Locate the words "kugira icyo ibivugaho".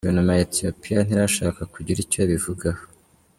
1.73-2.81